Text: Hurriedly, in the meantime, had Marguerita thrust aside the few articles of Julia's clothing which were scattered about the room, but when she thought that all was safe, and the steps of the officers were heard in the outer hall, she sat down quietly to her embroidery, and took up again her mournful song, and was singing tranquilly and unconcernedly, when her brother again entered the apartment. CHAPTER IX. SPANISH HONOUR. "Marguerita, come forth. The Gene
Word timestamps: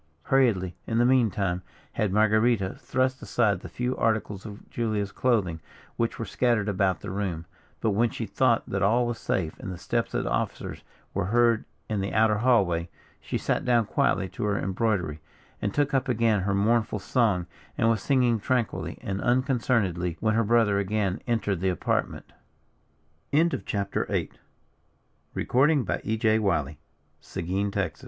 Hurriedly, 0.23 0.75
in 0.87 0.97
the 0.97 1.05
meantime, 1.05 1.61
had 1.91 2.11
Marguerita 2.11 2.73
thrust 2.79 3.21
aside 3.21 3.59
the 3.59 3.69
few 3.69 3.95
articles 3.95 4.47
of 4.47 4.67
Julia's 4.67 5.11
clothing 5.11 5.59
which 5.95 6.17
were 6.17 6.25
scattered 6.25 6.67
about 6.67 7.01
the 7.01 7.11
room, 7.11 7.45
but 7.81 7.91
when 7.91 8.09
she 8.09 8.25
thought 8.25 8.67
that 8.67 8.81
all 8.81 9.05
was 9.05 9.19
safe, 9.19 9.59
and 9.59 9.71
the 9.71 9.77
steps 9.77 10.15
of 10.15 10.23
the 10.23 10.31
officers 10.31 10.81
were 11.13 11.25
heard 11.25 11.65
in 11.87 12.01
the 12.01 12.13
outer 12.13 12.39
hall, 12.39 12.87
she 13.19 13.37
sat 13.37 13.63
down 13.63 13.85
quietly 13.85 14.27
to 14.29 14.43
her 14.45 14.57
embroidery, 14.57 15.19
and 15.61 15.71
took 15.71 15.93
up 15.93 16.09
again 16.09 16.39
her 16.39 16.55
mournful 16.55 16.97
song, 16.97 17.45
and 17.77 17.87
was 17.87 18.01
singing 18.01 18.39
tranquilly 18.39 18.97
and 19.03 19.21
unconcernedly, 19.21 20.17
when 20.19 20.33
her 20.33 20.43
brother 20.43 20.79
again 20.79 21.21
entered 21.27 21.59
the 21.59 21.69
apartment. 21.69 22.33
CHAPTER 23.31 24.05
IX. 24.11 24.35
SPANISH 25.35 25.47
HONOUR. 25.47 25.85
"Marguerita, 25.85 26.39
come 26.39 26.43
forth. 26.71 26.73
The 27.35 27.41
Gene 27.43 27.71